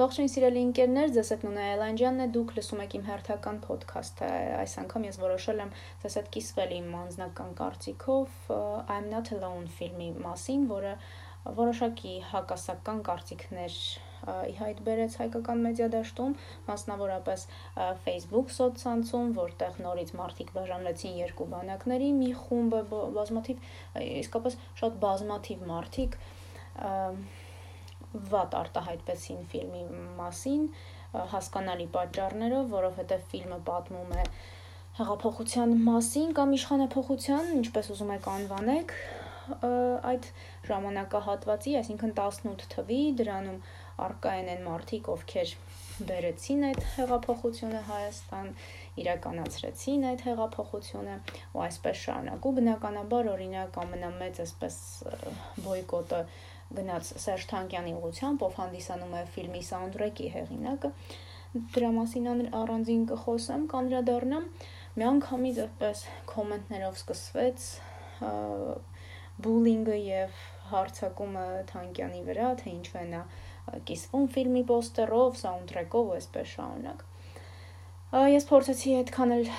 Ողջույն 0.00 0.30
սիրելի 0.32 0.60
ընկերներ, 0.64 1.10
ձեզ 1.12 1.30
հետ 1.34 1.42
Նունե 1.44 1.64
Այլանդյանն 1.70 2.22
է, 2.24 2.26
դուք 2.32 2.52
լսում 2.56 2.78
եք 2.86 2.94
իմ 2.96 3.02
հերթական 3.04 3.56
ոդքասթը։ 3.66 4.28
Այս 4.56 4.76
անգամ 4.80 5.02
ես 5.04 5.18
որոշել 5.20 5.58
եմ 5.60 5.72
ձեզ 6.04 6.14
հետ 6.16 6.30
կիսվել 6.36 6.70
իմ 6.76 6.94
անձնական 7.00 7.50
կարծիքով 7.58 8.38
I'm 8.94 9.10
Not 9.12 9.32
Alone 9.36 9.66
ֆիլմի 9.76 10.06
մասին, 10.24 10.62
որը 10.70 10.94
որոշակի 11.58 12.14
հակասական 12.30 13.02
կարծիքներ 13.10 13.76
ի 14.48 14.56
հայտ 14.62 14.80
բերեց 14.88 15.18
հայկական 15.20 15.62
մեդիա 15.68 15.90
դաշտում, 15.96 16.32
մասնավորապես 16.70 17.46
Facebook 18.08 18.56
սոցցանցում, 18.56 19.36
որտեղ 19.36 19.78
նորից 19.84 20.14
մարդիկ 20.16 20.54
բաժանվեցին 20.56 21.20
երկու 21.20 21.50
բանակների, 21.52 22.10
մի 22.24 22.32
խումբը 22.40 22.82
բազմաթիվ 23.20 23.70
իսկապես 24.24 24.58
շատ 24.80 24.98
բազմաթիվ 25.04 25.64
մարդիկ 25.74 26.18
վատ 28.30 28.56
արտահայտվեցին 28.60 29.42
ֆիլմի 29.52 29.82
մասին 30.20 30.64
հասկանալի 31.34 31.86
պատճառներով, 31.96 32.68
որովհետև 32.74 33.24
ֆիլմը 33.32 33.60
պատմում 33.70 34.14
է 34.20 34.24
հեղափոխության 35.00 35.74
մասին 35.86 36.32
կամ 36.38 36.54
իշխանապողության, 36.58 37.50
ինչպես 37.60 37.90
ուզում 37.94 38.14
եք 38.16 38.30
անվանեք, 38.34 38.94
այդ 40.10 40.26
ժամանակահատվածի, 40.70 41.76
այսինքն 41.80 42.12
18 42.22 42.66
թվի, 42.74 43.00
դրանում 43.20 43.62
արկա 44.06 44.34
են 44.40 44.62
մարդիկ, 44.66 45.08
ովքեր 45.14 45.54
բերեցին 46.10 46.62
այդ 46.70 46.84
հեղափոխությունը 46.94 47.80
Հայաստան, 47.88 48.46
իրականացրեցին 49.02 50.06
այդ 50.10 50.22
հեղափոխությունը 50.28 51.16
ու 51.56 51.64
այսպես 51.66 52.04
շարունակ։ 52.04 52.48
Ու 52.50 52.54
բնականաբար 52.60 53.30
օրինակ 53.34 53.78
ամենամեծ 53.84 54.40
այսպես 54.46 54.78
բոյկոտը 55.66 56.22
գնաց 56.76 57.10
Սերժ 57.24 57.44
Թանկյանի 57.50 57.92
ուղությամբ, 57.98 58.42
ով 58.46 58.58
հանդիսանում 58.60 59.14
է 59.18 59.22
ֆիլմի 59.34 59.62
սաունդթրեքի 59.70 60.28
հեղինակը։ 60.36 60.90
Դրա 61.74 61.90
մասին 61.96 62.28
առանձին 62.60 63.04
կխոսեմ, 63.10 63.64
կանրադառնամ։ 63.72 64.44
Միանգամից 65.00 65.60
այդպես 65.64 66.02
կոմենտներով 66.30 67.00
սկսվեց 67.00 67.66
բուլինգը 69.46 69.96
եւ 70.04 70.40
հարցակումը 70.70 71.44
Թանկյանի 71.70 72.22
վրա, 72.28 72.48
թե 72.60 72.70
ինչու 72.76 72.98
է 73.00 73.04
նա 73.10 73.22
կիսվում 73.90 74.26
ֆիլմի 74.36 74.62
պոստերով, 74.70 75.36
սաունդթրեկով 75.40 76.10
ու 76.10 76.16
այսպես 76.20 76.54
շարունակ։ 76.54 77.04
Ես 78.30 78.46
փորձեցի 78.50 78.94
այդքան 79.00 79.34
էլ 79.40 79.50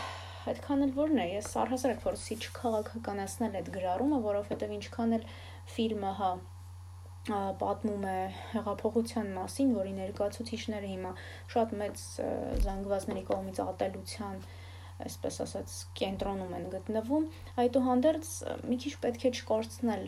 այդքան 0.52 0.86
էլ 0.88 0.94
որն 0.98 1.20
է, 1.22 1.26
ես 1.36 1.50
առհասարակ 1.62 2.00
փորձեցի 2.06 2.38
չքաղաքականացնել 2.42 3.58
այդ 3.60 3.68
գրառումը, 3.76 4.20
որովհետեւ 4.26 4.72
ինչքան 4.78 5.16
էլ 5.18 5.28
ֆիլմը 5.76 6.14
հա 6.22 6.32
պատմում 7.30 8.06
է 8.10 8.16
հեղափոխության 8.52 9.28
մասին, 9.36 9.74
որի 9.78 9.92
ներկայացուցիչները 9.98 10.88
հիմա 10.92 11.12
շատ 11.54 11.76
մեծ 11.82 12.06
զանգվածների 12.66 13.24
կողմից 13.28 13.60
ատելության 13.66 14.40
այսպես 15.06 15.38
ասած 15.46 15.76
կենտրոնում 16.00 16.56
են 16.58 16.66
գտնվում 16.76 17.28
այդուհանդերձ 17.64 18.32
մի 18.72 18.80
քիչ 18.86 18.94
պետք 19.06 19.28
է 19.30 19.32
չկորցնել 19.38 20.04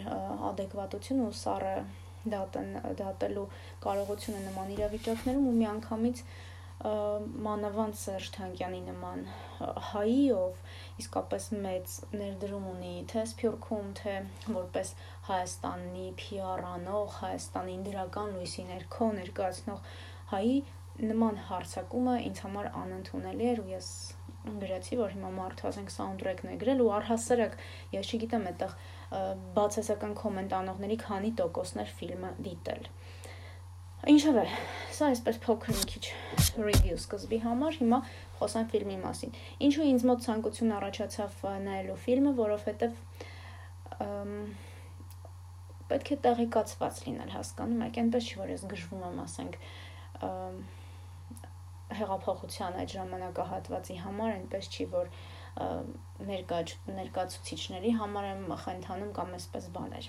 adekvatությունը 0.53 1.28
ու 1.30 1.38
սառը 1.44 1.75
դատն 2.34 2.73
դատելու 3.00 3.45
կարողությունը 3.86 4.41
նման 4.47 4.73
իրավիճակներում 4.78 5.47
ու 5.50 5.56
միանգամից 5.61 6.25
մանավանդ 6.84 7.95
Սերժ 7.95 8.30
Թանկյանի 8.36 8.80
նման 8.89 9.19
հայի, 9.89 10.23
ով 10.36 10.58
իսկապես 11.03 11.45
մեծ 11.66 11.94
ներդրում 12.19 12.66
ունի 12.73 12.94
թե 13.11 13.23
Սփյուռքում, 13.31 13.94
թե 14.00 14.16
որպես 14.58 14.91
Հայաստանի 15.23 16.07
PR 16.19 16.66
անող, 16.73 17.13
Հայաստանի 17.21 17.75
դրական 17.88 18.33
լույսի 18.38 18.66
ներքո 18.69 19.05
ներկայացնող 19.19 19.93
հայի 20.33 20.57
նման 21.13 21.39
հարցակումը 21.47 22.16
ինձ 22.27 22.41
համար 22.43 22.67
անընդունելի 22.83 23.47
էր 23.53 23.61
ու 23.63 23.69
ես 23.71 23.88
գրեցի, 24.44 24.97
որ 24.99 25.13
հիմա 25.16 25.29
մարդը 25.38 25.67
ասենք 25.69 25.94
սաունդթրեքն 25.94 26.51
է 26.51 26.57
գրել 26.63 26.83
ու 26.83 26.89
առհասարակ 26.97 27.56
ես 27.94 28.09
չգիտեմ 28.13 28.47
այդտեղ 28.51 28.75
բացասական 29.56 30.13
կոմենտ 30.19 30.56
անողների 30.59 30.97
քանի 31.03 31.31
տոկոսներ 31.40 31.94
ֆիլմը 32.00 32.31
դիտել։ 32.47 32.90
Ինչևէ, 34.13 34.44
սա 34.91 35.09
այսպես 35.13 35.38
փոքր 35.45 35.78
մի 35.78 35.85
քիչ 35.94 36.03
review 36.59 36.97
սկզբի 37.00 37.40
համար, 37.45 37.78
հիմա 37.79 38.00
խոսեմ 38.41 38.66
ֆիլմի 38.73 38.97
մասին։ 39.00 39.38
Ինչու 39.69 39.88
ինձ 39.94 40.05
մոտ 40.09 40.25
ցանկություն 40.28 40.73
առաջացավ 40.78 41.45
նայելու 41.63 41.95
ֆիլմը, 42.03 42.34
որովհետև 42.44 43.00
պետք 45.93 46.13
է 46.13 46.17
տեղեկացված 46.27 47.03
լինել, 47.07 47.31
հասկանում 47.37 47.85
եք, 47.87 48.01
այնպես 48.03 48.29
չի 48.29 48.41
որ 48.43 48.53
ես 48.53 48.65
գժվում 48.73 49.05
եմ, 49.09 49.21
ասենք, 49.23 49.59
հեղափոխության 51.93 52.77
այդ 52.81 52.93
ժամանակահատվածի 52.97 53.97
համար, 54.01 54.35
այնպես 54.39 54.69
չի 54.73 54.85
որ 54.93 55.09
ներկա 55.53 56.59
ներկայացուցիչների 56.97 57.91
համար 57.99 58.27
եմ 58.31 58.45
խնդանում 58.63 59.11
կամ 59.17 59.33
այսպես 59.37 59.67
բաներ 59.75 60.07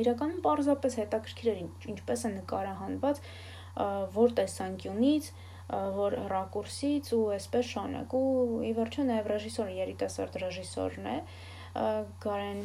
իրականում 0.00 0.40
պարզապես 0.44 0.96
հետաքրքիր 1.00 1.50
էր 1.52 1.60
ինչպես 1.92 2.24
է 2.24 2.30
նկարահանված 2.36 3.20
որ 4.16 4.34
տեսանկյունից 4.40 5.30
որ 6.00 6.16
ռակուրսից 6.32 7.12
ու 7.16 7.22
այսպես 7.36 7.68
շանակ 7.74 8.16
ու 8.20 8.28
ի 8.70 8.72
վերջո 8.80 9.06
նաև 9.10 9.30
ռեժիսորը 9.32 9.76
երիտասարդ 9.80 10.38
ռեժիսորն 10.44 11.10
է 11.10 11.16
Գարեն 12.24 12.62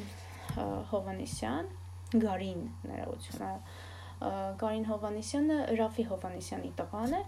Հովանեսյան 0.92 1.70
Գարին 2.14 2.66
ներողություն 2.86 3.46
Գարին 4.62 4.86
Հովանեսյանը 4.90 5.56
Ռաֆի 5.80 6.04
Հովանեսյանի 6.10 6.74
տղան 6.80 7.16
է 7.18 7.22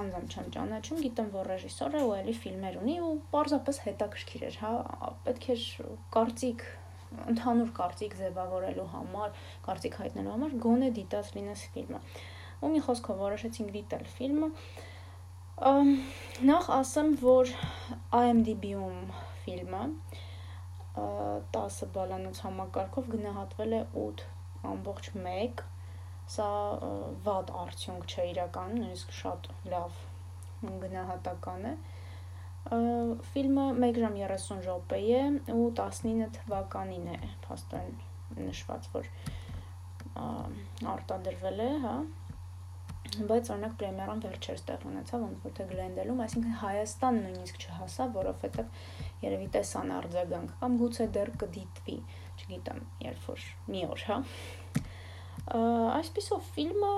անձամբ 0.00 0.34
չեմ 0.34 0.50
ճանաչում, 0.54 1.00
գիտեմ, 1.04 1.30
որ 1.34 1.48
ռեժիսոր 1.50 1.96
է 1.98 2.02
ու 2.06 2.12
էլի 2.20 2.34
ֆիլմեր 2.40 2.76
ունի 2.80 2.94
ու 3.06 3.10
պարզապես 3.32 3.80
հետաքրքիր 3.86 4.44
էր, 4.48 4.58
հա, 4.62 4.70
պետք 5.26 5.46
էր 5.54 5.64
կարծիք 6.16 6.62
ընդհանուր 7.30 7.72
կարծիք 7.80 8.14
ձևավորելու 8.20 8.86
համար, 8.92 9.40
կարծիք 9.66 9.98
հայտնելու 10.00 10.34
համար 10.36 10.54
գոնե 10.64 10.90
դիտած 11.00 11.32
լինես 11.36 11.64
ֆիլմը։ 11.74 12.00
Ու 12.60 12.70
մի 12.70 12.82
խոսքով 12.86 13.20
որոշեցինք 13.24 13.72
դիտել 13.76 14.04
ֆիլմը։ 14.14 14.50
Նախ 16.50 16.70
ասեմ, 16.76 17.08
որ 17.24 17.54
IMDb-ում 18.20 19.00
ֆիլմը 19.44 19.82
10 21.56 21.90
բալանոց 21.96 22.40
համակարգով 22.46 23.10
գնահատվել 23.14 23.76
է 23.78 23.82
8.1 24.04 25.64
սա 26.30 26.48
վատ 27.26 27.50
արդյունք 27.62 28.12
չէ 28.12 28.26
իրականում, 28.32 28.82
նույնիսկ 28.82 29.14
շատ 29.20 29.48
լավ 29.72 29.98
գնահատական 30.84 31.66
է։ 31.70 31.74
Ֆիլմը 33.32 33.66
1 33.88 34.00
ժամ 34.04 34.16
30 34.20 34.62
րոպե 34.68 35.00
է 35.16 35.22
ու 35.56 35.70
19 35.80 36.30
թվականին 36.36 37.08
է 37.16 37.18
փաստորեն 37.46 38.46
նշված, 38.46 38.88
որ 38.94 39.10
արտադրվել 40.94 41.64
է, 41.66 41.70
հա։ 41.86 41.94
Բայց 43.10 43.48
օրինակ 43.52 43.72
պրեմիերան 43.80 44.20
վերջերս 44.22 44.60
տեղ 44.68 44.84
ունեցավ, 44.90 45.22
թե 45.56 45.64
Գլենդելում, 45.70 46.20
այսինքն 46.24 46.52
Հայաստան 46.60 47.16
նույնիսկ 47.24 47.64
չհասավ, 47.64 48.12
որովհետև 48.20 48.84
երևի 49.24 49.48
տեսան 49.56 49.90
արձագանք 49.96 50.52
կամ 50.60 50.76
գուցե 50.84 51.06
դեռ 51.16 51.32
կդիտվի, 51.42 51.96
չգիտեմ, 52.38 52.84
երբ 53.08 53.26
որ 53.30 53.48
մի 53.74 53.82
օր, 53.90 54.06
հա 54.10 54.20
այսպիսով 55.50 56.42
ֆիլմը 56.54 56.90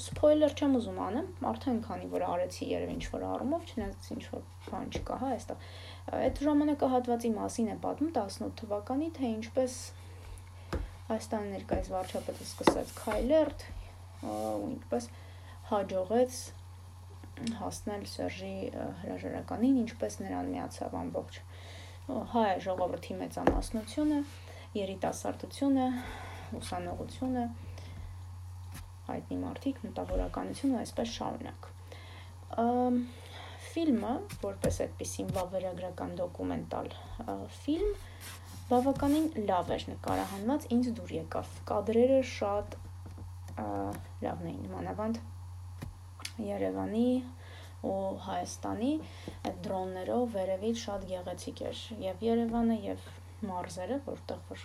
սփոյլեր 0.00 0.54
չեմ 0.56 0.76
ուզում 0.78 1.00
անեմ, 1.04 1.26
արդեն 1.50 1.80
քանի 1.84 2.06
որ 2.14 2.24
արեցի 2.30 2.68
երև 2.70 2.92
ինչ 2.94 3.02
որ 3.12 3.24
առումով, 3.28 3.66
չնայած 3.74 4.08
ինչ 4.14 4.22
որ 4.30 4.44
բան 4.68 4.86
չկա, 4.94 5.18
հա, 5.20 5.32
այստեղ։ 5.34 5.66
Այդ 6.20 6.40
ժամանակահատվածի 6.46 7.32
մասին 7.34 7.68
է 7.74 7.76
պատմում 7.84 8.14
18 8.22 8.56
թվականի, 8.62 9.10
թե 9.18 9.32
ինչպես 9.34 9.76
Հայաստանի 11.04 11.50
ներկայիս 11.58 11.90
վարչապետը 11.92 12.44
սկսեց 12.48 12.94
քայլերթ, 13.02 13.66
ու 14.24 14.68
ինչպես 14.70 15.10
հաջողեց 15.70 16.38
հասնել 17.58 18.04
Սերժի 18.10 18.54
հրաժարականին, 19.02 19.78
ինչպես 19.84 20.18
նրան 20.22 20.50
միացավ 20.54 20.96
ամբողջ 21.00 21.38
հայ 22.34 22.48
ժողովրդի 22.60 23.14
մեծամասնությունը, 23.20 24.18
երիտասարդությունը, 24.76 25.86
ուսանողությունը, 26.60 27.44
հայտնի 29.08 29.38
մարդիկ, 29.40 29.80
մտավորականություն 29.88 30.74
ու 30.74 30.80
այսպես 30.82 31.14
շարունակ։ 31.16 31.68
Ֆիլմը, 33.74 34.14
որպես 34.44 34.80
այդպեսին 34.84 35.30
վավերագրական 35.34 36.16
դոկումենտալ 36.20 36.90
ֆիլմ, 37.64 37.94
բավականին 38.68 39.30
լավ 39.48 39.72
էր 39.74 39.86
նկարահանված, 39.94 40.68
ինձ 40.76 40.90
դուր 40.98 41.14
եկավ։ 41.24 41.56
Կադրերը 41.72 42.20
շատ 42.30 42.76
լավն 44.24 44.50
էին, 44.52 44.68
մանավանդ 44.74 45.24
Երևանի 46.42 47.08
ու 47.84 47.98
Հայաստանի 48.26 48.92
այդ 49.48 49.58
դրոններով 49.66 50.24
վերևից 50.34 50.80
շատ 50.84 51.04
գեղեցիկ 51.10 51.60
էր 51.70 51.82
եւ 52.04 52.24
Երևանը 52.28 52.78
եւ 52.84 53.08
մարզերը, 53.50 53.98
որտեղ 54.06 54.40
որ 54.50 54.64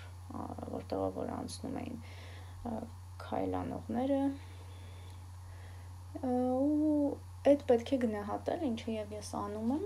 որտեղով 0.76 1.20
որ 1.20 1.34
անցնում 1.36 1.78
էին 1.82 2.00
քայլանողները 3.24 4.22
այդ 7.50 7.66
պետք 7.70 7.92
է 7.96 8.00
գնահատել, 8.04 8.64
ինչը 8.70 8.96
եւ 8.96 9.14
ես 9.16 9.30
անում 9.40 9.74
եմ 9.76 9.86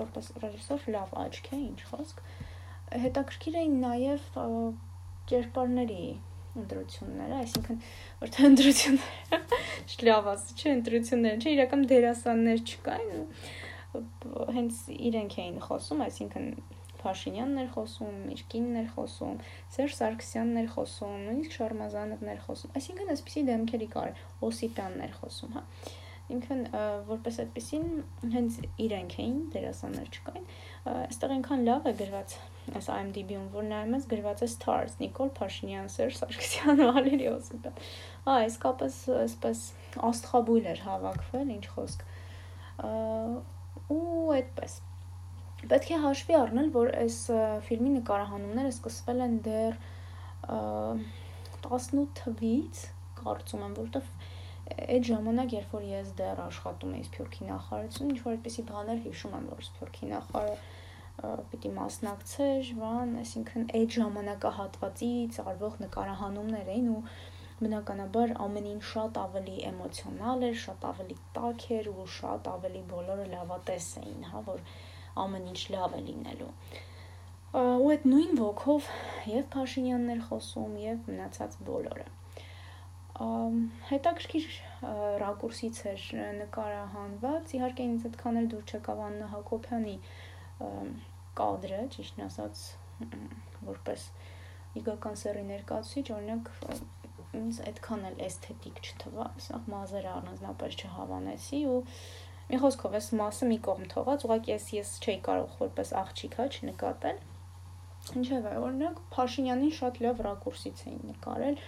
որպես 0.00 0.28
ռեժիսոր 0.42 0.84
լավ 0.94 1.14
աչք 1.24 1.48
է, 1.52 1.58
ինչ 1.64 1.80
խոսք։ 1.90 2.20
Հետաքրքիր 3.04 3.58
էին 3.60 3.74
նաեւ 3.84 4.28
կերպարների 5.32 6.04
ընտրությունները, 6.60 7.40
այսինքն 7.44 7.80
որ 8.22 8.32
թե 8.34 8.46
ընտրությունները 8.50 9.58
շլավ 9.94 10.30
ասի, 10.34 10.56
չէ, 10.58 10.74
ընտրությունները, 10.78 11.40
չէ, 11.42 11.54
իրական 11.56 11.84
դերասաններ 11.90 12.62
չկային, 12.64 13.26
հենց 14.58 14.80
իրենք 14.94 15.36
էին 15.44 15.60
խոսում, 15.68 16.06
այսինքն 16.08 16.48
Փաշինյանն 17.04 17.60
էր 17.60 17.66
խոսում, 17.74 18.14
Միրկինն 18.30 18.76
էր 18.80 18.86
խոսում, 18.94 19.34
Սերժ 19.74 19.96
Սարգսյանն 19.98 20.60
էր 20.62 20.70
խոսում, 20.72 21.18
նույնիսկ 21.26 21.56
Շարմազանովն 21.58 22.30
էր 22.32 22.40
խոսում։ 22.46 22.78
Այսինքն 22.80 23.10
այսպեսի 23.14 23.42
դեմքերի 23.50 23.88
կար, 23.92 24.22
Օսիպյանն 24.48 25.04
էր 25.04 25.12
խոսում, 25.18 25.52
հա 25.58 25.64
ինքն 26.32 26.60
որպես 27.08 27.38
այդպեսին 27.42 27.88
հենց 28.32 28.54
իրենք 28.80 29.16
էին 29.20 29.38
դերասաններ 29.52 30.10
չկային 30.14 30.46
այստեղ 30.94 31.34
այնքան 31.34 31.64
լավ 31.68 31.88
է 31.90 31.92
գրված 32.00 32.36
այս 32.78 32.88
IMDb-ում 32.94 33.48
որ 33.52 33.66
նայում 33.68 33.96
ես 33.98 34.06
գրված 34.08 34.42
է 34.44 34.48
stars 34.48 34.94
Նիկոլ 35.00 35.30
Փաշինյան, 35.36 35.90
Սերժ 35.92 36.16
Սարգսյան, 36.20 36.80
Վալերի 36.80 37.28
Օսիպյան։ 37.28 37.76
Ահա 38.24 38.46
իսկապես 38.48 38.96
այսպես 39.20 39.64
աստղաբույլ 40.08 40.68
էր 40.72 40.80
հավաքվել, 40.86 41.50
ինչ 41.54 41.66
խոսք։ 41.74 42.06
ու 43.94 44.32
այդպես 44.38 44.78
պետք 45.64 45.90
է 45.92 45.98
հաշվի 46.04 46.38
առնել, 46.40 46.70
որ 46.74 46.90
այս 47.04 47.18
ֆիլմի 47.68 47.92
նկարահանումները 47.98 48.72
սկսվել 48.74 49.24
են 49.24 49.36
դեռ 49.44 49.76
18 50.48 52.08
թվից, 52.20 52.80
կարծում 53.20 53.64
եմ, 53.68 53.76
որովհետև 53.80 54.33
այդ 54.64 55.08
ժամանակ, 55.10 55.52
երբ 55.58 55.74
որ 55.74 55.84
ես 55.90 56.14
դեռ 56.18 56.40
աշխատում 56.44 56.94
էի 56.96 57.04
Սփյուռքի 57.08 57.48
նախարարությունում, 57.50 58.12
ինչ 58.14 58.20
որ 58.24 58.34
այդպեսի 58.34 58.62
բաներ 58.70 59.02
հիշում 59.04 59.34
եմ, 59.38 59.46
որ 59.52 59.66
Սփյուռքի 59.68 60.08
նախարարը 60.14 60.56
պիտի 61.50 61.70
մասնակցեր, 61.74 62.70
բան, 62.78 63.12
այսինքն 63.20 63.66
այդ 63.78 63.92
ժամանակահատվածից 63.96 65.36
արվող 65.44 65.76
նկարահանումներ 65.84 66.72
էին 66.74 66.88
ու 66.94 67.02
բնականաբար 67.60 68.34
ամեն 68.44 68.66
ինչ 68.72 68.82
շատ 68.88 69.20
ավելի 69.24 69.54
էմոցիոնալ 69.68 70.48
էր, 70.48 70.56
շատ 70.64 70.88
ավելի 70.90 71.18
տաք 71.36 71.68
էր 71.76 71.92
ու 71.92 72.08
շատ 72.16 72.50
ավելի 72.54 72.82
բոլորը 72.90 73.28
լավատես 73.36 73.88
էին, 74.02 74.26
հա, 74.32 74.42
որ 74.48 74.66
ամեն 75.24 75.46
ինչ 75.54 75.62
լավ 75.76 75.96
է 76.00 76.02
լինելու։ 76.08 76.50
Ու 77.54 77.94
այդ 77.94 78.10
նույն 78.10 78.36
ոգով 78.42 78.90
եւ 79.30 79.48
Փաշինյանն 79.54 80.14
էր 80.16 80.26
խոսում 80.32 80.76
եւ 80.88 81.10
մնացած 81.12 81.58
բոլորը 81.70 82.10
հետաքրքիր 83.14 84.46
ռակուրսից 85.22 85.80
էր 85.90 86.06
նկարահանված 86.40 87.52
իհարկե 87.58 87.84
ինձ 87.90 88.06
այդքան 88.08 88.40
էլ 88.40 88.48
դուր 88.54 88.64
չեկավ 88.74 89.02
Աննա 89.04 89.28
Հակոբյանի 89.34 89.94
կադրը, 91.38 91.78
ճիշտն 91.94 92.24
ասած, 92.26 92.64
որպես 93.68 94.08
իգական 94.80 95.18
սերի 95.22 95.44
ներկայացուցիչ, 95.52 96.06
օրինակ 96.16 96.50
ինձ 97.38 97.60
այդքան 97.70 98.04
էլ 98.10 98.18
էսթետիկ 98.26 98.82
չթվաց, 98.82 99.46
սա 99.46 99.62
մազերը 99.70 100.10
առանձնապես 100.14 100.76
չհավանեցի 100.82 101.60
ու 101.70 101.78
մի 102.50 102.60
խոսքով 102.64 102.98
էս 102.98 103.08
մասը 103.18 103.46
մի 103.50 103.58
կողմ 103.66 103.88
թողած, 103.94 104.26
ուղղակի 104.26 104.54
ես 104.54 104.66
ես 104.74 104.92
չէի 105.04 105.16
կարող 105.28 105.54
որպես 105.62 105.92
աղջիկ 106.02 106.38
հա 106.38 106.46
չնկատել։ 106.54 107.22
Ինչևէ, 108.20 108.54
օրինակ 108.60 108.98
Փաշինյանին 109.14 109.74
շատ 109.78 110.00
լավ 110.04 110.22
ռակուրսից 110.26 110.82
էին 110.84 111.04
նկարել։ 111.14 111.60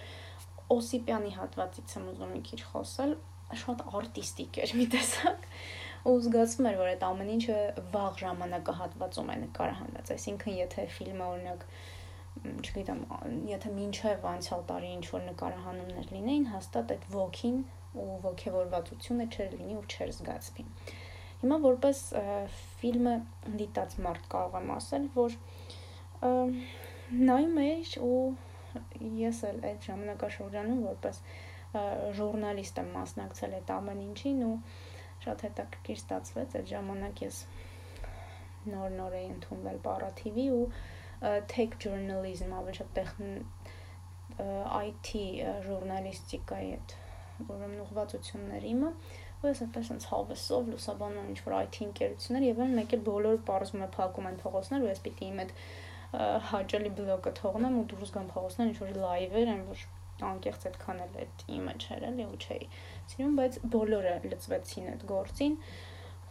Օսիպյանի 0.75 1.33
հատվածից 1.37 1.97
եմ 1.97 2.07
ուզում 2.11 2.31
մի 2.35 2.41
քիչ 2.47 2.61
խոսել, 2.71 3.13
շատ 3.61 3.83
արտիստիկ 3.97 4.57
էր 4.63 4.73
մի 4.77 4.87
տեսակ 4.93 5.45
ու 6.07 6.15
զգացվում 6.23 6.67
էր, 6.71 6.77
որ 6.81 6.89
այդ 6.93 7.05
ամեն 7.07 7.29
ինչը 7.35 7.59
վաղ 7.93 8.17
ժամանակահատվածում 8.21 9.31
է 9.33 9.37
նկարահանված։ 9.43 10.11
Այսինքն, 10.17 10.57
եթե 10.57 10.85
ֆիլմը 10.97 11.25
օրինակ 11.27 11.65
չգիտեմ, 12.37 13.01
եթե 13.49 13.71
մինչև 13.77 14.25
անցյալ 14.31 14.63
տարի 14.71 14.89
ինչ 14.97 15.05
որ 15.13 15.23
նկարահանումներ 15.27 16.11
լինեին, 16.13 16.45
հաստատ 16.53 16.93
այդ 16.95 17.07
ոգին 17.15 17.57
ու 17.97 18.17
ողջավորվածությունը 18.27 19.27
չէր 19.33 19.55
լինի 19.57 19.77
ու 19.77 19.85
չէր 19.87 20.11
զգացվի։ 20.17 20.65
Հիմա 21.41 21.57
որպես 21.63 22.03
ֆիլմը 22.81 23.15
դիտած 23.61 23.97
մարդ 24.05 24.29
կարող 24.33 24.59
եմ 24.59 24.71
ասել, 24.77 25.07
որ 25.17 25.37
նայում 27.27 27.59
էի 27.63 27.81
ու 28.07 28.21
ես 29.21 29.41
էլ 29.49 29.63
այդ 29.71 29.87
ժամանակաշրջանում 29.89 30.83
որպես 30.87 31.21
ժուրնալիստ 32.17 32.81
եմ 32.83 32.91
մասնակցել 32.97 33.55
այդ 33.57 33.73
ամեն 33.77 34.03
ինչին 34.07 34.43
ու 34.47 34.53
շատ 35.25 35.43
հետաքրքիր 35.47 35.99
ստացվեց 36.01 36.55
այդ 36.59 36.69
ժամանակ 36.71 37.23
ես 37.25 37.41
նոր-նոր 38.71 39.17
էի 39.17 39.27
ընդունվել 39.33 39.81
Պարաթիվի 39.87 40.47
ու 40.57 40.63
tech 41.51 41.77
journalism 41.83 42.53
ավելի 42.59 42.77
շատ 42.79 43.01
IT 44.37 45.13
ժուրնալիստիկայի 45.65 46.73
այդ 46.77 46.95
ուրեմն 47.47 47.81
ուղղվածություններ 47.85 48.67
իմը 48.71 48.91
ու 49.37 49.49
ես 49.49 49.61
այդպես 49.65 49.89
ինձ 49.93 50.05
հավեսով 50.11 50.69
լուսաբանում 50.73 51.27
ինչ 51.31 51.39
որ 51.45 51.55
IT 51.57 51.79
ընկերություններ 51.87 52.45
եւ 52.47 52.61
այն 52.65 52.73
մեկ 52.77 52.95
էլ 52.97 53.03
բոլորը 53.07 53.41
բարձում 53.49 53.83
է 53.85 53.89
փակում 53.97 54.29
են 54.29 54.39
փողոցներ 54.43 54.85
ու 54.85 54.89
ես 54.91 55.01
պիտի 55.07 55.27
իմ 55.27 55.41
այդ 55.43 55.51
հաճելի 56.51 56.91
բլոկը 56.97 57.33
թողնեմ 57.41 57.77
ու 57.81 57.85
դուրս 57.91 58.11
գամ 58.15 58.27
փողոցներ 58.33 58.69
ինչ 58.71 58.77
որ 58.83 58.99
լայվեր 59.03 59.51
են 59.53 59.63
որ 59.67 59.85
անկեղծ 60.27 60.65
այդքան 60.67 61.01
էլ 61.03 61.17
այդ 61.23 61.43
իմը 61.57 61.73
չէր 61.83 62.05
էլի 62.07 62.25
ու 62.27 62.37
չէի 62.41 62.67
սիրում, 63.11 63.35
բայց 63.37 63.57
բոլորը 63.75 64.13
լծվեցին 64.31 64.87
այդ 64.93 65.03
գործին, 65.11 65.57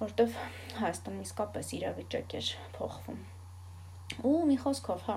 որտեվ 0.00 0.38
Հայաստանում 0.80 1.22
իսկապես 1.26 1.72
իրավիճակ 1.76 2.34
էր 2.40 2.50
փոխվում։ 2.76 3.20
Ու 4.30 4.34
մի 4.50 4.56
խոսքով, 4.64 5.06
հա, 5.06 5.16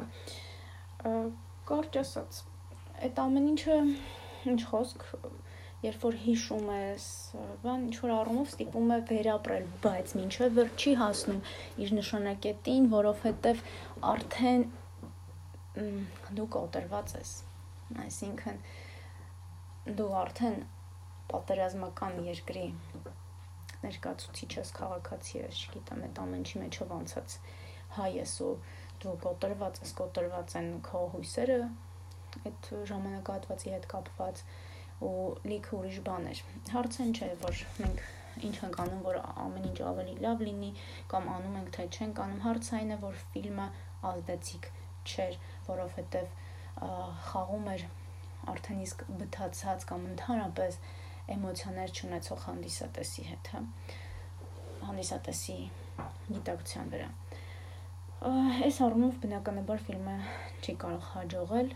կարճ 1.71 1.99
ասած, 2.03 2.41
այդ 3.09 3.21
ամեն 3.25 3.49
ինչը 3.53 3.79
ինչ 4.53 4.61
խոսք, 4.69 5.03
երբ 5.79 6.01
որ 6.03 6.15
հիշում 6.21 6.71
ես, 6.75 7.03
բան 7.63 7.83
ինչ 7.87 7.97
որ 8.03 8.11
առումով 8.15 8.49
ստիպում 8.51 8.89
է 8.95 8.97
վերապրել, 9.11 9.67
բայց 9.85 10.13
ինչը 10.19 10.49
վեր 10.57 10.71
չի 10.75 10.95
հասնում 10.99 11.37
իր 11.85 11.93
նշանակետին, 11.99 12.89
որովհետև 12.95 13.61
արդեն 14.13 14.65
դու 16.37 16.49
կոտրված 16.55 17.15
ես 17.19 17.37
Այսինքն 17.97 18.59
դու 19.97 20.09
արդեն 20.19 20.59
պատերազմական 21.31 22.19
երկրի 22.27 22.65
ներկայացուցիչ 23.81 24.49
ես, 24.59 24.71
քաղաքացի 24.77 25.39
ես, 25.39 25.61
չգիտեմ, 25.63 26.03
այդ 26.09 26.21
ամեն 26.23 26.43
ինչի 26.43 26.61
մեջով 26.63 26.93
անցած 26.99 27.37
հայ 27.97 28.09
ես 28.19 28.33
ու 28.45 28.51
դու 29.03 29.15
կոտրված 29.25 29.81
ես, 29.83 29.93
կոտրված 30.01 30.55
են 30.59 30.69
քո 30.85 31.03
հույսերը 31.15 31.59
այդ 32.49 32.69
ժամանակահատվածի 32.91 33.73
հետ 33.75 33.89
կապված 33.95 34.43
ու 35.09 35.13
լիքը 35.49 35.75
ուրիշ 35.79 35.99
բաներ։ 36.09 36.43
Հարցը 36.75 37.05
ինչ 37.09 37.17
է, 37.25 37.31
որ 37.45 37.63
մենք 37.79 38.03
ինչ 38.47 38.55
ենք 38.65 38.79
անում, 38.83 39.01
որ 39.05 39.19
ամեն 39.45 39.67
ինչ 39.69 39.79
ավելի 39.89 40.15
լավ 40.25 40.43
լինի 40.47 40.71
կամ 41.13 41.29
անում 41.35 41.57
ենք 41.59 41.71
թե 41.75 41.85
չենք 41.89 42.21
անում։ 42.25 42.43
Հարցը 42.45 42.75
այն 42.79 42.93
է, 42.95 42.97
որ 43.03 43.19
ֆիլմը 43.33 43.67
ազդեցիկ 44.09 44.69
չէր, 45.09 45.39
որովհետև 45.69 46.33
խաղում 47.29 47.69
էր 47.75 47.85
արդեն 48.53 48.83
իսկ 48.85 49.03
բթացած 49.19 49.85
կամ 49.89 50.05
ընդհանրապես 50.13 50.79
էմոցիաներ 51.35 51.91
չունեցող 51.99 52.45
հանդիսատեսի 52.45 53.25
հետ, 53.29 53.51
հա 53.53 53.63
հանդիսատեսի 54.89 55.57
գիտակցության 56.29 56.93
վրա։ 56.93 57.09
Այս 58.29 58.79
առումով 58.85 59.19
բնականաբար 59.23 59.83
ֆիլմը 59.89 60.15
չի 60.63 60.75
կարող 60.83 61.05
հաջողել 61.13 61.69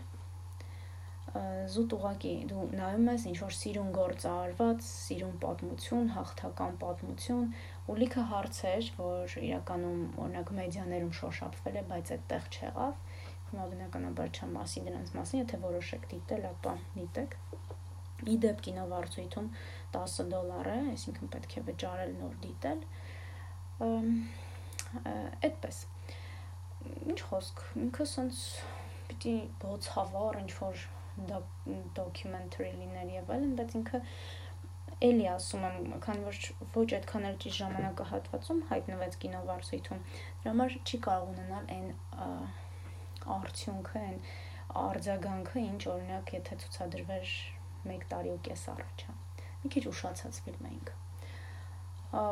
զուտ 1.74 1.94
ուղակի 1.96 2.32
դու 2.50 2.64
նայում 2.78 3.08
ես 3.10 3.24
ինչ 3.30 3.38
որ 3.42 3.54
սիրուն 3.58 3.88
գործ 3.94 4.26
արված, 4.30 4.84
սիրուն 4.86 5.38
պատմություն, 5.42 6.10
հաղթական 6.14 6.76
պատմություն 6.82 7.48
ու 7.90 7.96
լիքը 8.00 8.26
հարցեր, 8.30 8.90
որ 9.00 9.34
իրականում 9.48 10.02
օրինակ 10.24 10.52
մեդիաներում 10.60 11.14
շոշափվել 11.18 11.80
է, 11.80 11.84
բայց 11.90 12.12
այդտեղ 12.18 12.50
չեղավ 12.54 13.00
Հիմա 13.54 13.64
բնականաբար 13.70 14.30
չեմ 14.34 14.56
ասի 14.58 14.80
դրանց 14.82 15.10
մասին, 15.14 15.40
եթե 15.44 15.58
որոշեք 15.62 16.06
դիտել, 16.10 16.46
ապա 16.48 16.72
դիտեք։ 16.94 17.34
Իդեպ 18.32 18.62
կինովարձույթում 18.66 19.46
10 19.94 20.16
դոլար 20.32 20.70
է, 20.72 20.78
այսինքն 20.94 21.30
պետք 21.34 21.54
է 21.60 21.62
վճարել 21.68 22.16
նոր 22.22 22.34
դիտել։ 22.46 22.82
Այդպես։ 25.50 25.78
Ինչ 27.14 27.18
խոսք, 27.28 27.62
ինքը 27.84 28.08
սենց 28.14 28.42
պիտի 29.12 29.36
բոցավար 29.62 30.40
ինչ 30.42 30.50
որ 30.58 30.84
դոկումենտարի 31.98 32.72
լիներ 32.80 33.12
եւ 33.14 33.32
այլն, 33.34 33.54
բայց 33.60 33.76
ինքը 33.80 34.00
էլի 35.08 35.26
ասում 35.34 35.64
եմ, 35.68 35.92
քանի 36.04 36.24
որ 36.24 36.40
ոչ 36.74 36.86
այդքան 36.98 37.28
էլ 37.28 37.38
ճիշտ 37.44 37.60
ժամանակահատվածում 37.60 38.62
հայտնվեց 38.70 39.16
կինովարձույթում, 39.24 40.02
դրա 40.44 40.54
համար 40.54 40.76
չի 40.84 41.00
կարող 41.06 41.32
ունենալ 41.34 41.70
այն 41.74 41.88
արդյունքը, 43.34 44.04
այն 44.04 44.18
արձագանքը, 44.84 45.64
ինչ 45.74 45.82
օրինակ 45.94 46.34
եթե 46.38 46.58
ցուցադրվեր 46.64 47.32
1 47.94 48.06
տարի 48.14 48.34
ու 48.34 48.42
կես 48.48 48.68
առաջ, 48.74 49.06
Մի 49.64 49.70
քիչ 49.72 49.82
ուշացած 49.88 50.38
ֆիլմ 50.44 50.64
էինք։ 50.68 50.90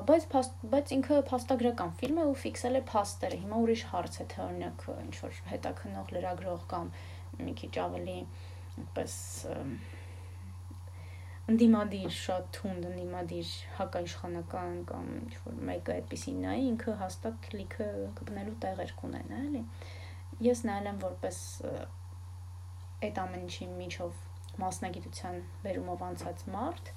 բայց 0.09 0.25
բայց 0.73 0.91
ինքը 0.97 1.17
փաստագրական 1.29 1.93
ֆիլմ 2.01 2.19
է 2.23 2.25
ու 2.31 2.35
ֆիքսել 2.43 2.79
է 2.79 2.83
փաստերը։ 2.91 3.39
Հիմա 3.45 3.61
ուրիշ 3.63 3.85
հարց 3.93 4.19
է 4.23 4.27
թե 4.33 4.43
օրինակ 4.45 4.85
ինչ 4.95 5.15
որ 5.23 5.39
հետաքնող 5.53 6.13
լրագրող 6.17 6.67
կամ 6.73 6.91
մի 7.47 7.55
քիչ 7.63 7.73
ավելի 7.87 8.19
այդպես 8.81 9.17
ընդդիմադիր 11.53 12.13
շատ 12.17 12.51
թունդ 12.57 12.85
ընդդիմադիր 12.89 13.49
հակաիշխանական 13.79 14.77
կամ 14.91 15.09
ինչ 15.19 15.33
որ 15.47 15.57
մեկը 15.71 15.95
այդպեսին 15.97 16.39
նայի 16.47 16.69
ինքը 16.73 16.95
հաստատ 17.03 17.49
լիքը 17.59 17.89
գտնելու 18.21 18.55
տեղեր 18.65 18.93
կունենա 19.01 19.41
էլի 19.49 19.63
ես 20.47 20.63
նայել 20.69 20.91
եմ 20.93 21.01
որպես 21.03 21.41
այդ 23.09 23.21
ամեն 23.25 23.45
ինչի 23.49 23.69
միջով 23.81 24.23
մասնագիտության 24.63 25.43
բերումով 25.67 26.07
անցած 26.09 26.47
մարդ 26.55 26.93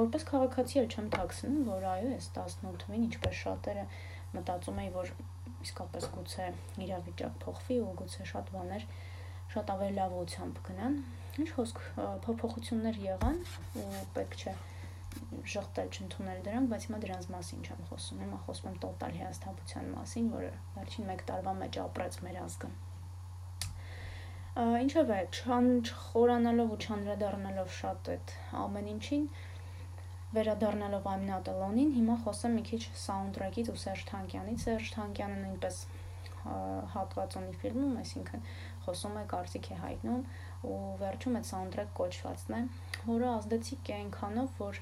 որպես 0.00 0.26
քաղաքացի 0.30 0.80
էլ 0.80 0.88
չեմ 0.94 1.06
ཐակսնում 1.14 1.62
որ 1.68 1.86
այո 1.92 2.10
ես 2.14 2.28
18-ին 2.34 3.06
ինչպես 3.08 3.38
շատերը 3.44 3.84
մտածում 4.34 4.80
էի 4.84 4.90
որ 4.94 5.12
իսկապես 5.64 6.08
գուցե 6.14 6.48
իրավիճակ 6.84 7.36
փոխվի 7.44 7.78
ու 7.84 7.94
գուցե 8.00 8.26
շատ 8.32 8.52
բաներ 8.54 8.86
շատ 9.54 9.74
ավելի 9.74 9.98
լավ 9.98 10.14
ուղությամբ 10.20 10.62
գնան 10.68 11.00
ինչ 11.42 11.48
խոսք 11.56 11.82
փոփոխություններ 12.28 13.02
եղան 13.08 13.42
ու 13.82 13.88
պետք 14.14 14.40
չէ 14.42 14.54
շղթել 15.50 15.88
չընդունել 15.94 16.40
դրանք, 16.46 16.68
բայց 16.72 16.86
հիմա 16.88 16.98
դրանց 17.04 17.26
մասին 17.34 17.64
չեմ 17.66 17.82
խոսում։ 17.90 18.20
Հիմա 18.24 18.38
խոսում 18.46 18.68
եմ 18.70 18.76
տոտալ 18.84 19.16
հիասթափության 19.18 19.88
մասին, 19.94 20.28
որը 20.34 20.50
վերջին 20.76 21.10
1 21.14 21.24
տարվա 21.30 21.54
մեջ 21.60 21.78
ապրեց 21.84 22.18
մեր 22.26 22.38
ազգը։ 22.44 22.70
Ինչով 24.84 25.12
է, 25.14 25.20
չան 25.34 25.68
չխորանալով 25.82 26.74
ու 26.74 26.80
չանդրադառնալով 26.84 27.72
շատ 27.78 28.10
այդ 28.14 28.34
ամեն 28.64 28.90
ինչին, 28.94 29.24
վերադառնալով 30.34 31.08
alone-ին, 31.54 31.90
հիմա 31.98 32.18
խոսեմ 32.26 32.54
մի 32.58 32.62
քիչ 32.70 32.82
soundtrack-ից 33.04 33.70
ու 33.74 33.80
Սերժ 33.84 34.06
Թանկյանից։ 34.10 34.64
Սերժ 34.66 34.92
Թանկյանը 34.94 35.40
նույնպես 35.42 35.80
հատված 36.94 37.36
ունի 37.40 37.54
ֆիլմում, 37.62 37.94
այսինքն 38.04 38.46
խոսում 38.84 39.18
է 39.20 39.24
կարծիք 39.32 39.68
է 39.74 39.78
հայտնում 39.84 40.22
ու 40.68 40.78
վերջում 41.00 41.38
այդ 41.40 41.48
soundtrack 41.50 41.92
կոչվածն 42.00 42.56
է, 42.58 42.62
որը 43.08 43.30
ազդեցիկ 43.34 43.90
է 43.90 43.96
այնքանով, 44.00 44.58
որ 44.60 44.80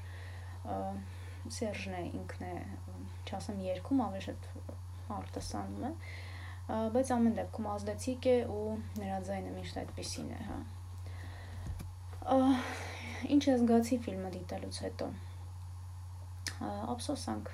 Սերժն 1.51 1.95
է 1.97 2.01
ինքն 2.07 2.43
է, 2.47 2.53
չասեմ 3.27 3.57
երկում, 3.65 4.01
ավելի 4.05 4.21
շատ 4.25 4.45
արտասանում 5.11 5.87
է, 5.89 5.91
բայց 6.95 7.09
ամեն 7.15 7.35
դեպքում 7.39 7.67
ազդեցիկ 7.73 8.27
է 8.31 8.35
ու 8.53 8.61
նրա 9.01 9.17
ձայնը 9.27 9.51
միշտ 9.57 9.79
այդպեսին 9.81 10.29
է, 10.31 10.39
հա։ 10.47 10.59
Ինչ 13.35 13.43
է 13.43 13.57
զգացի 13.59 13.97
ֆիլմը 14.05 14.31
դիտելուց 14.37 14.79
հետո։ 14.85 15.09
Ափսոսանք, 16.93 17.51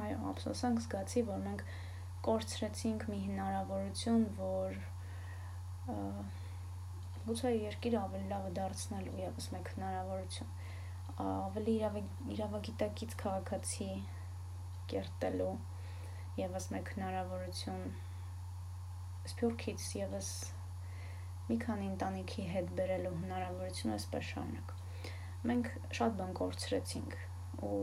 այո, 0.00 0.16
ափսոսանք 0.32 0.82
զգացի, 0.86 1.26
որ 1.28 1.44
մենք 1.44 1.66
կորցրեցինք 2.26 3.06
մի 3.12 3.18
հնարավորություն, 3.24 4.24
որ 4.38 4.78
գուցե 7.26 7.52
երկիրը 7.54 8.00
ավելի 8.02 8.28
լավը 8.32 8.52
դարձնելու 8.58 9.16
եւս 9.22 9.48
մեկ 9.54 9.70
հնարավորություն. 9.76 10.52
Ավելի 11.26 11.76
իրավագիտակից 12.36 13.16
քաղաքացի 13.22 13.90
կերտելու 14.92 15.52
եւս 16.42 16.70
մեկ 16.76 16.94
հնարավորություն. 16.96 17.84
Սփյուռքից 19.32 19.90
եւս 20.02 20.32
մի 21.50 21.60
քանի 21.66 21.92
ընտանիքի 21.92 22.48
հետ 22.54 22.74
բերելու 22.80 23.14
հնարավորություն 23.22 23.96
այսպես 23.96 24.32
շարունակ 24.32 24.76
մենք 25.46 25.68
շատ 25.96 26.14
բան 26.18 26.32
կորցրեցինք 26.38 27.12
ու 27.66 27.80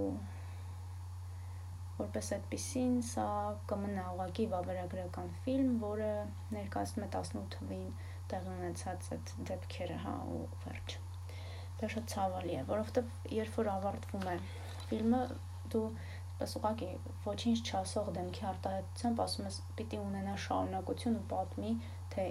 որպես 2.00 2.30
այդպեսին 2.38 2.94
սա 3.10 3.28
կմնա 3.70 4.06
ուղակի 4.14 4.46
վավերագրական 4.54 5.32
ֆիլմ, 5.44 5.74
որը 5.84 6.12
ներկայացնում 6.56 7.06
է 7.06 7.10
18 7.20 7.50
թվին 7.56 7.88
տեղ 8.34 8.50
ունեցած 8.54 9.10
այդ 9.16 9.34
դեպքերը, 9.50 9.98
հա, 10.04 10.16
ու 10.34 10.44
վերջ։ 10.64 10.98
Դա 11.82 11.90
շատ 11.94 12.10
ցավալի 12.14 12.58
է, 12.58 12.64
որովհետև 12.72 13.34
երբ 13.38 13.58
որ 13.60 13.70
ավարտվում 13.74 14.28
է 14.34 14.36
ֆիլմը, 14.90 15.22
դու 15.74 15.86
պես 16.40 16.56
ուղղակի 16.60 16.90
ոչինչ 17.28 17.58
չասող 17.64 18.10
դեմքի 18.18 18.46
արտահայտությամբ 18.54 19.22
ասում 19.26 19.48
ես 19.50 19.60
պիտի 19.78 20.00
ունենա 20.04 20.34
շարունակություն 20.46 21.20
ու 21.20 21.26
պատմի, 21.34 21.74
թե 22.16 22.26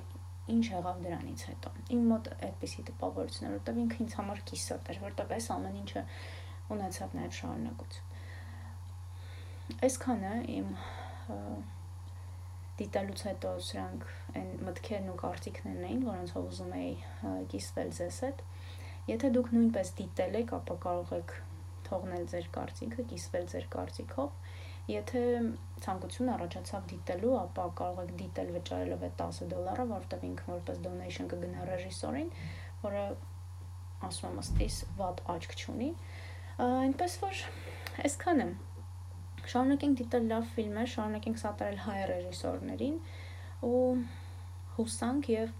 ինչ 0.52 0.64
եղավ 0.72 1.02
դրանից 1.06 1.44
հետո։ 1.48 1.72
Իմ 1.96 2.06
մոտ 2.12 2.30
այդպեսի 2.48 2.84
տպավորություններ, 2.88 3.54
որտեղ 3.58 3.78
ինքը 3.82 4.00
ինձ 4.02 4.16
համար 4.18 4.42
կիսատ 4.50 4.90
էր, 4.92 4.98
որտեղ 5.06 5.34
այս 5.36 5.46
ամեն 5.56 5.78
ինչը 5.82 6.02
ունեցավ 6.76 7.14
նաև 7.18 7.36
շարունակություն։ 7.38 8.11
Այսքանը 9.86 10.32
իմ 10.52 10.68
դիտելուց 12.82 13.22
հետո 13.28 13.52
սրանք 13.68 14.04
այն 14.38 14.50
մտքերն 14.66 15.10
ու 15.12 15.16
կարծիքներն 15.22 15.86
էին, 15.88 16.02
որոնցով 16.08 16.48
ուզում 16.52 16.72
էի 16.78 16.92
կիսվել 17.52 17.92
ձեզ 17.98 18.18
հետ։ 18.26 18.42
Եթե 19.12 19.30
դուք 19.36 19.50
նույնպես 19.56 19.92
դիտել 20.00 20.38
եք, 20.42 20.54
ապա 20.58 20.76
կարող 20.86 21.12
եք 21.18 21.34
թողնել 21.88 22.26
ձեր 22.32 22.48
կարծիքը, 22.56 23.06
կիսվել 23.12 23.46
ձեր 23.52 23.66
կարծիքով։ 23.76 24.30
Եթե 24.92 25.22
ցանկություն 25.84 26.32
առաջացավ 26.32 26.86
դիտելու, 26.92 27.34
ապա 27.42 27.66
կարող 27.80 28.00
եք 28.02 28.14
դիտել 28.22 28.48
վճարելով 28.56 29.04
այդ 29.08 29.14
10 29.22 29.50
դոլարը, 29.52 29.86
որովհետև 29.92 30.26
ինքը 30.28 30.48
որպես 30.52 30.80
donation 30.86 31.30
կգնա 31.32 31.66
ռեժիսորին, 31.70 32.32
որը 32.82 33.04
ասում 34.08 34.28
եմ 34.32 34.42
ըստիս 34.42 34.78
վատ 34.98 35.22
աչք 35.36 35.56
չունի։ 35.62 35.90
Այնպես 36.66 37.18
որ 37.22 37.44
այսքանը 38.02 38.48
Շարունակենք 39.50 39.98
դիտել 40.02 40.28
լավ 40.32 40.44
ֆիլմեր, 40.56 40.88
շարունակենք 40.92 41.40
սատարել 41.42 41.80
հայ 41.86 41.96
ռեժիսորներին 42.10 42.98
ու 43.66 43.80
հուսանք 44.76 45.30
եւ 45.32 45.50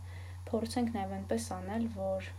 փորձենք 0.51 0.95
նաեւ 0.97 1.15
այնպես 1.19 1.49
անել, 1.57 1.89
որ 1.97 2.31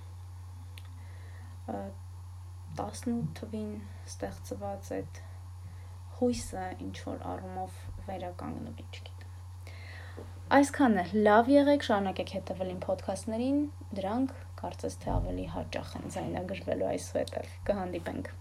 18 2.84 3.28
թվին 3.40 3.74
ստեղծված 4.10 4.92
այդ 4.98 5.22
հույսը 6.20 6.66
ինչ 6.88 6.96
որ 7.08 7.26
առումով 7.34 7.82
վերականգնվի, 8.08 8.86
չգիտեմ։ 8.94 10.24
Այսքանը 10.58 11.06
լավ 11.28 11.52
եղեք, 11.54 11.86
շարունակեք 11.88 12.34
հետևել 12.38 12.72
իմ 12.76 12.82
ոդքասթներին, 12.88 13.60
դրանք 14.00 14.38
կարծես 14.64 15.00
թե 15.04 15.12
ավելի 15.18 15.50
հաճախ 15.58 15.94
են 16.00 16.16
ձայնագրվելու 16.18 16.90
այսուհետև։ 16.94 17.54
Կհանդիպենք 17.70 18.34